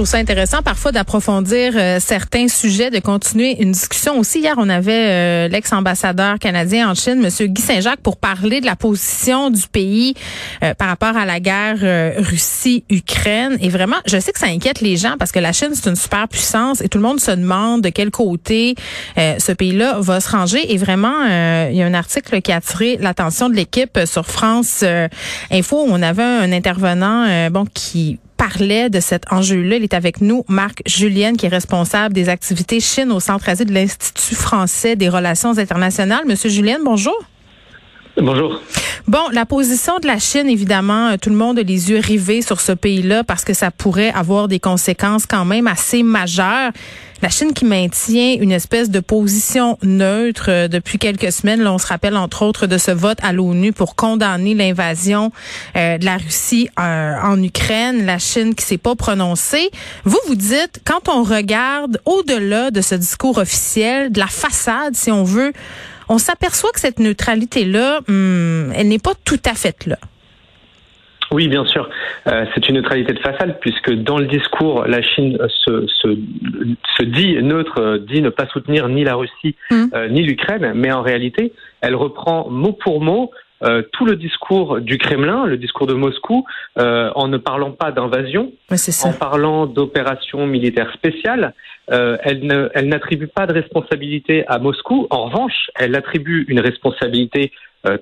[0.00, 4.18] Trouve ça intéressant parfois d'approfondir euh, certains sujets, de continuer une discussion.
[4.18, 7.46] Aussi, hier, on avait euh, l'ex-ambassadeur canadien en Chine, M.
[7.48, 10.14] Guy Saint-Jacques, pour parler de la position du pays
[10.62, 13.58] euh, par rapport à la guerre Russie-Ukraine.
[13.60, 15.96] Et vraiment, je sais que ça inquiète les gens parce que la Chine, c'est une
[15.96, 18.76] super puissance et tout le monde se demande de quel côté
[19.18, 20.72] ce pays-là va se ranger.
[20.72, 21.26] Et vraiment,
[21.68, 24.82] il y a un article qui a attiré l'attention de l'équipe sur France
[25.50, 29.76] Info on avait un intervenant bon qui parlait de cet enjeu-là.
[29.76, 33.66] Il est avec nous, Marc Julienne, qui est responsable des activités Chine au Centre Asie
[33.66, 36.22] de l'Institut français des relations internationales.
[36.26, 37.14] Monsieur Julienne, bonjour.
[38.16, 38.58] Bonjour.
[39.06, 42.40] Bon, la position de la Chine, évidemment, euh, tout le monde a les yeux rivés
[42.40, 46.72] sur ce pays-là parce que ça pourrait avoir des conséquences quand même assez majeures.
[47.22, 51.60] La Chine qui maintient une espèce de position neutre euh, depuis quelques semaines.
[51.60, 55.30] Là, on se rappelle entre autres de ce vote à l'ONU pour condamner l'invasion
[55.76, 58.06] euh, de la Russie euh, en Ukraine.
[58.06, 59.70] La Chine qui s'est pas prononcée.
[60.04, 65.10] Vous, vous dites, quand on regarde au-delà de ce discours officiel, de la façade, si
[65.10, 65.52] on veut,
[66.08, 69.98] on s'aperçoit que cette neutralité-là, hmm, elle n'est pas tout à fait là.
[71.32, 71.88] Oui, bien sûr.
[72.26, 76.18] Euh, c'est une neutralité de façade puisque dans le discours, la Chine se, se,
[76.96, 79.84] se dit neutre, euh, dit ne pas soutenir ni la Russie mmh.
[79.94, 83.30] euh, ni l'Ukraine, mais en réalité, elle reprend mot pour mot
[83.62, 86.46] euh, tout le discours du Kremlin, le discours de Moscou,
[86.78, 88.52] euh, en ne parlant pas d'invasion,
[89.04, 91.52] en parlant d'opération militaire spéciale.
[91.90, 95.06] Euh, elle n'attribue pas de responsabilité à Moscou.
[95.10, 97.52] En revanche, elle attribue une responsabilité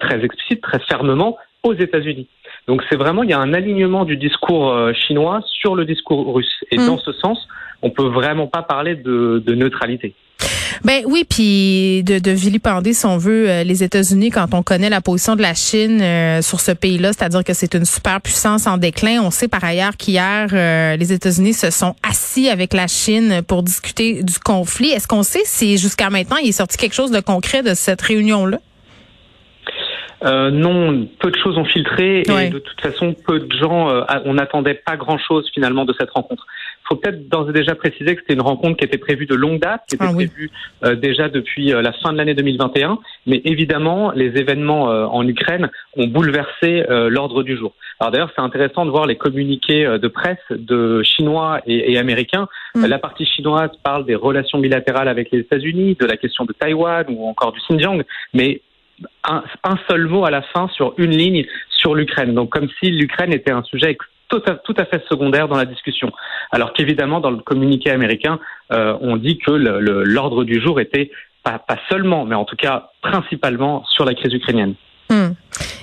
[0.00, 2.28] très explicite, très fermement aux États-Unis.
[2.66, 6.34] Donc c'est vraiment, il y a un alignement du discours euh, chinois sur le discours
[6.34, 6.64] russe.
[6.70, 6.86] Et mm.
[6.86, 7.38] dans ce sens,
[7.82, 10.14] on peut vraiment pas parler de, de neutralité.
[10.84, 14.90] Ben oui, puis de, de vilipender, si on veut, euh, les États-Unis quand on connaît
[14.90, 18.76] la position de la Chine euh, sur ce pays-là, c'est-à-dire que c'est une superpuissance en
[18.76, 19.22] déclin.
[19.22, 20.48] On sait par ailleurs qu'hier,
[20.96, 24.90] les États-Unis se sont assis avec la Chine pour discuter du conflit.
[24.90, 28.02] Est-ce qu'on sait si jusqu'à maintenant il est sorti quelque chose de concret de cette
[28.02, 28.58] réunion-là?
[30.26, 34.02] Euh, non, peu de choses ont filtré et de toute façon, peu de gens, euh,
[34.24, 36.46] on n'attendait pas grand-chose finalement de cette rencontre.
[36.84, 39.34] Il faut peut-être d'ores et déjà préciser que c'était une rencontre qui était prévue de
[39.34, 40.50] longue date, qui était ah prévue
[40.84, 46.06] euh, déjà depuis la fin de l'année 2021, mais évidemment, les événements en Ukraine ont
[46.06, 47.72] bouleversé l'ordre du jour.
[48.00, 52.48] Alors d'ailleurs, c'est intéressant de voir les communiqués de presse de chinois et, et américains.
[52.74, 52.86] Mm.
[52.86, 57.06] La partie chinoise parle des relations bilatérales avec les États-Unis, de la question de Taïwan
[57.08, 58.02] ou encore du Xinjiang,
[58.34, 58.60] mais
[59.24, 59.42] un,
[59.88, 62.34] seul mot à la fin sur une ligne sur l'Ukraine.
[62.34, 63.96] Donc comme si l'Ukraine était un sujet
[64.28, 66.12] tout à, tout à, fait secondaire dans la discussion.
[66.50, 68.40] Alors qu'évidemment, dans le communiqué américain,
[68.72, 71.10] euh, on dit que l'ordre du jour était
[71.44, 74.74] pas, seulement, mais en tout cas principalement sur la crise ukrainienne.
[75.08, 75.34] Hmm.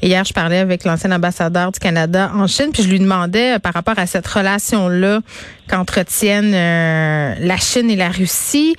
[0.00, 3.58] Hier, je parlais avec l'ancien ambassadeur du Canada en Chine, puis je lui demandais euh,
[3.58, 5.20] par rapport à cette relation-là
[5.68, 8.76] qu'entretiennent euh, la Chine et la Russie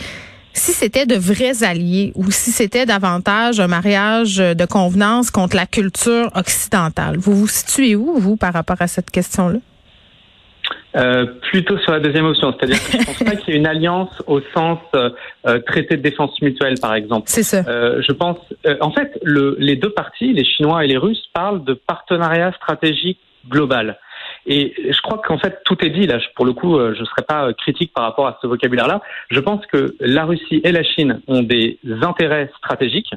[0.60, 5.66] si c'était de vrais alliés ou si c'était davantage un mariage de convenance contre la
[5.66, 7.18] culture occidentale.
[7.18, 9.60] Vous vous situez où, vous, par rapport à cette question-là?
[10.96, 13.68] Euh, plutôt sur la deuxième option, c'est-à-dire que je pense pas qu'il y ait une
[13.68, 15.12] alliance au sens euh,
[15.48, 17.26] euh, traité de défense mutuelle, par exemple.
[17.28, 17.64] C'est ça.
[17.64, 18.38] je pense,
[18.82, 23.20] en fait, le, les deux parties, les Chinois et les Russes, parlent de partenariat stratégique
[23.48, 23.98] global.
[24.50, 26.08] Et je crois qu'en fait, tout est dit.
[26.08, 29.00] Là, pour le coup, euh, je ne serais pas critique par rapport à ce vocabulaire-là.
[29.30, 33.14] Je pense que la Russie et la Chine ont des intérêts stratégiques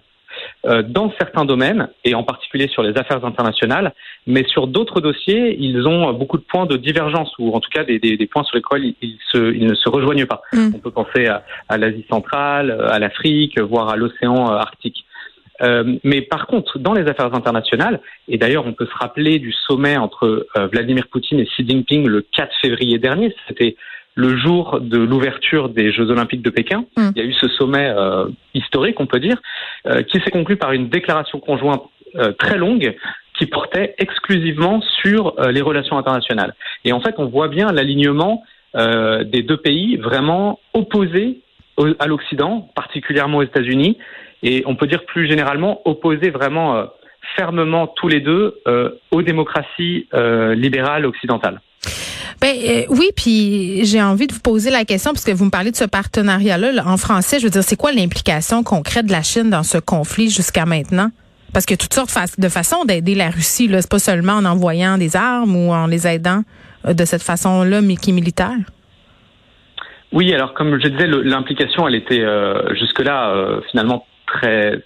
[0.67, 3.93] euh, dans certains domaines, et en particulier sur les affaires internationales,
[4.27, 7.85] mais sur d'autres dossiers, ils ont beaucoup de points de divergence, ou en tout cas
[7.85, 10.43] des, points sur lesquels ils, ne se rejoignent pas.
[10.53, 10.73] Mm.
[10.75, 11.29] On peut penser
[11.69, 15.05] à l'Asie centrale, à l'Afrique, voire à l'océan euh, Arctique.
[15.61, 19.53] Euh, mais par contre, dans les affaires internationales, et d'ailleurs on peut se rappeler du
[19.53, 23.77] sommet entre euh, Vladimir Poutine et Xi Jinping le 4 février dernier, c'était
[24.15, 26.85] le jour de l'ouverture des Jeux Olympiques de Pékin.
[26.97, 27.11] Mm.
[27.15, 29.41] Il y a eu ce sommet euh, historique, on peut dire,
[30.09, 31.83] qui s'est conclu par une déclaration conjointe
[32.39, 32.95] très longue
[33.39, 36.55] qui portait exclusivement sur les relations internationales.
[36.85, 38.45] Et en fait, on voit bien l'alignement
[38.75, 41.41] des deux pays vraiment opposés
[41.99, 43.99] à l'Occident, particulièrement aux États-Unis,
[44.43, 46.85] et on peut dire plus généralement opposer vraiment euh,
[47.37, 51.61] fermement tous les deux euh, aux démocraties euh, libérales occidentales.
[52.41, 55.71] Ben oui, puis j'ai envie de vous poser la question parce que vous me parlez
[55.71, 57.39] de ce partenariat-là en français.
[57.39, 61.11] Je veux dire, c'est quoi l'implication concrète de la Chine dans ce conflit jusqu'à maintenant?
[61.53, 63.69] Parce qu'il y a toutes sortes de façons d'aider la Russie.
[63.69, 66.43] Là, c'est pas seulement en envoyant des armes ou en les aidant
[66.85, 68.57] de cette façon-là, mais qui est militaire.
[70.11, 72.25] Oui, alors comme je disais, l'implication, elle était
[72.75, 74.83] jusque-là finalement très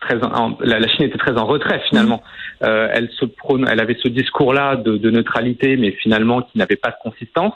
[0.00, 0.16] très
[0.60, 2.22] la, Chine était très en retrait finalement.
[2.60, 2.64] Mmh.
[2.64, 3.24] Euh, elle se
[3.70, 7.54] elle avait ce discours-là de, de, neutralité, mais finalement qui n'avait pas de consistance.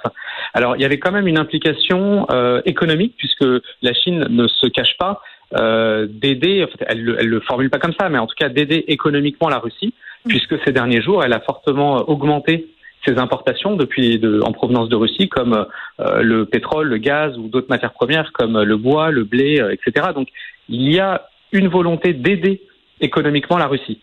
[0.54, 3.44] Alors il y avait quand même une implication euh, économique puisque
[3.82, 5.20] la Chine ne se cache pas
[5.54, 9.48] euh, d'aider, elle, elle le formule pas comme ça, mais en tout cas d'aider économiquement
[9.48, 9.94] la Russie,
[10.24, 10.28] mmh.
[10.28, 12.68] puisque ces derniers jours elle a fortement augmenté
[13.06, 15.66] ses importations depuis de, en provenance de Russie, comme
[16.00, 19.72] euh, le pétrole, le gaz ou d'autres matières premières comme le bois, le blé, euh,
[19.72, 20.08] etc.
[20.14, 20.28] Donc
[20.68, 22.62] il y a une volonté d'aider
[23.00, 24.00] économiquement la Russie.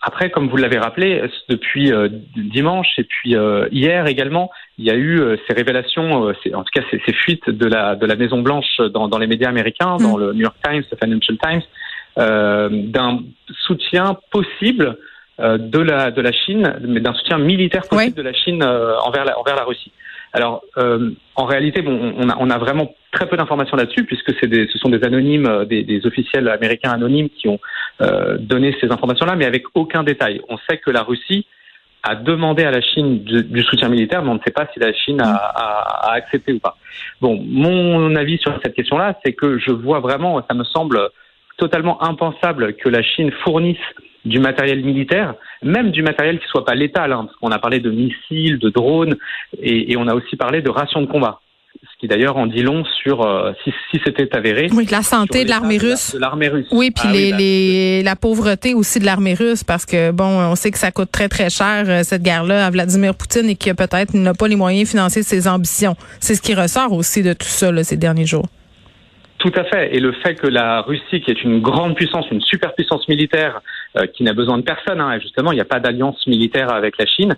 [0.00, 3.36] Après, comme vous l'avez rappelé, depuis euh, dimanche et puis
[3.70, 7.66] hier également, il y a eu ces révélations, en tout cas ces, ces, fuites de
[7.66, 10.20] la de la Maison Blanche dans, dans les médias américains, dans mm.
[10.20, 11.62] le New York Times, le Financial Times,
[12.16, 13.20] d'un
[13.64, 14.98] soutien possible
[15.40, 18.98] euh, de la de la Chine, mais d'un soutien militaire possible de la Chine euh,
[19.00, 19.90] envers la envers la Russie.
[20.32, 24.32] Alors, euh, en réalité, bon, on a, on a vraiment très peu d'informations là-dessus, puisque
[24.40, 27.60] c'est des, ce sont des anonymes, des, des officiels américains anonymes qui ont
[28.38, 30.40] donné ces informations-là, mais avec aucun détail.
[30.48, 31.46] On sait que la Russie
[32.02, 34.92] a demandé à la Chine du, soutien militaire, mais on ne sait pas si la
[34.92, 36.76] Chine a, a, a, accepté ou pas.
[37.20, 40.98] Bon, mon avis sur cette question-là, c'est que je vois vraiment, ça me semble
[41.58, 43.78] totalement impensable que la Chine fournisse
[44.24, 47.80] du matériel militaire, même du matériel qui soit pas létal, hein, parce qu'on a parlé
[47.80, 49.16] de missiles, de drones,
[49.60, 51.40] et, et, on a aussi parlé de rations de combat.
[51.82, 54.68] Ce qui d'ailleurs en dit long sur euh, si, si c'était avéré.
[54.72, 56.14] Oui, la santé de l'armée russe.
[56.14, 56.66] De l'armée russe.
[56.70, 60.24] Oui, puis ah les, bah, les, la pauvreté aussi de l'armée russe, parce que bon,
[60.24, 63.56] on sait que ça coûte très très cher euh, cette guerre-là à Vladimir Poutine et
[63.56, 65.96] qu'il peut-être n'a pas les moyens de financer ses ambitions.
[66.20, 68.46] C'est ce qui ressort aussi de tout ça là, ces derniers jours.
[69.42, 69.96] Tout à fait.
[69.96, 73.60] Et le fait que la Russie, qui est une grande puissance, une superpuissance militaire,
[74.14, 77.06] qui n'a besoin de personne, hein, justement, il n'y a pas d'alliance militaire avec la
[77.06, 77.34] Chine.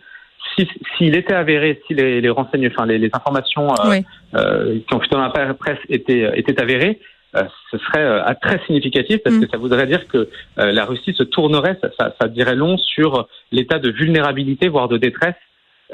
[0.54, 4.00] S'il si, était avéré, si les, les renseignements, enfin les, les informations euh,
[4.34, 7.00] euh, qui ont fait dans la presse étaient, étaient avérées,
[7.34, 7.42] euh,
[7.72, 9.48] ce serait très significatif parce que mm.
[9.50, 13.78] ça voudrait dire que la Russie se tournerait, ça, ça, ça dirait long sur l'état
[13.78, 15.34] de vulnérabilité, voire de détresse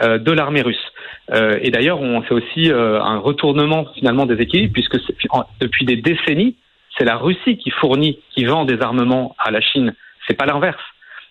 [0.00, 0.76] de l'armée russe.
[1.32, 4.98] Euh, et d'ailleurs, on fait aussi euh, un retournement finalement des équilibres, puisque
[5.60, 6.56] depuis des décennies,
[6.98, 9.94] c'est la Russie qui fournit, qui vend des armements à la Chine.
[10.30, 10.78] C'est pas l'inverse.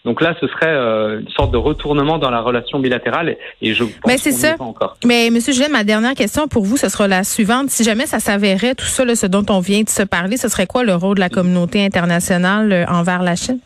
[0.03, 3.83] Donc là, ce serait euh, une sorte de retournement dans la relation bilatérale et je
[3.83, 4.57] pense Mais c'est ça.
[4.57, 4.97] Pas encore.
[5.05, 7.69] Mais Monsieur Julien, ma dernière question pour vous, ce sera la suivante.
[7.69, 10.49] Si jamais ça s'avérait, tout ça, là, ce dont on vient de se parler, ce
[10.49, 13.59] serait quoi le rôle de la communauté internationale envers la Chine?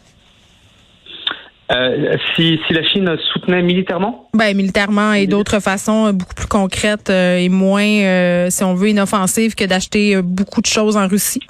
[1.72, 4.30] Euh, si, si, la Chine soutenait militairement?
[4.34, 8.90] Ben militairement et d'autres façons beaucoup plus concrètes euh, et moins, euh, si on veut,
[8.90, 11.42] inoffensives que d'acheter beaucoup de choses en Russie.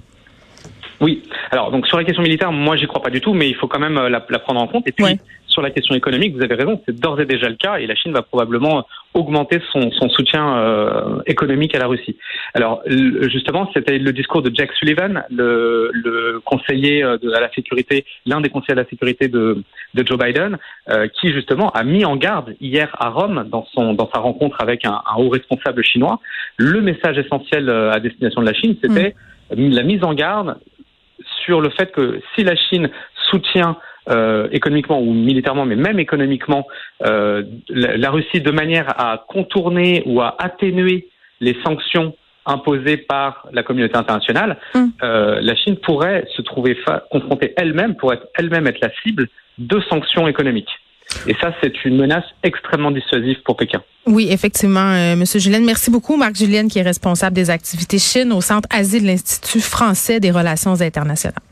[1.04, 1.22] Oui.
[1.52, 3.68] Alors donc sur la question militaire, moi j'y crois pas du tout, mais il faut
[3.68, 4.88] quand même la, la prendre en compte.
[4.88, 5.06] Et puis
[5.48, 7.94] sur la question économique, vous avez raison, c'est d'ores et déjà le cas, et la
[7.94, 12.16] Chine va probablement augmenter son, son soutien euh, économique à la Russie.
[12.56, 12.82] Alors
[13.34, 18.06] justement, c'était le discours de Jack Sullivan, le, le conseiller euh, de, à la sécurité,
[18.26, 19.62] l'un des conseillers à la sécurité de,
[19.94, 20.58] de Joe Biden,
[20.90, 24.58] euh, qui justement a mis en garde hier à Rome, dans, son, dans sa rencontre
[24.60, 26.20] avec un, un haut responsable chinois,
[26.58, 29.14] le message essentiel euh, à destination de la Chine, c'était
[29.56, 29.70] mm.
[29.70, 30.58] la mise en garde
[31.44, 32.90] sur le fait que si la Chine
[33.30, 33.78] soutient
[34.10, 36.68] euh, économiquement ou militairement, mais même économiquement,
[37.06, 41.08] euh, la, Russie de manière à contourner ou à atténuer
[41.40, 42.14] les sanctions
[42.46, 44.92] imposées par la communauté internationale, hum.
[45.04, 46.78] euh, la Chine pourrait se trouver
[47.12, 50.80] confrontée elle-même, pourrait elle-même être la cible de sanctions économiques.
[51.28, 53.82] Et ça, c'est une menace extrêmement dissuasive pour Pékin.
[54.06, 55.62] Oui, effectivement, euh, Monsieur Julien.
[55.62, 59.62] Merci beaucoup, Marc Julien, qui est responsable des activités Chine au Centre Asie de l'Institut
[59.62, 61.40] français des relations internationales.